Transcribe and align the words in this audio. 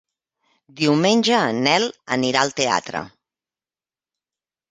Diumenge 0.79 1.35
en 1.49 1.59
Nel 1.67 1.85
anirà 2.17 2.41
al 2.47 2.55
teatre. 2.61 3.03